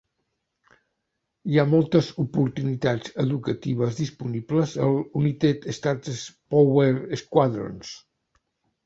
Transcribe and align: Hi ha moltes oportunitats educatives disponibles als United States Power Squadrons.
Hi 1.49 1.57
ha 1.57 1.65
moltes 1.73 2.07
oportunitats 2.23 3.13
educatives 3.23 3.99
disponibles 3.99 4.73
als 4.87 5.15
United 5.21 5.69
States 5.81 6.25
Power 6.55 7.21
Squadrons. 7.25 7.93